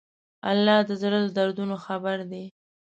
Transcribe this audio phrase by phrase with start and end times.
[0.49, 2.45] الله د زړه له دردونو خبر دی.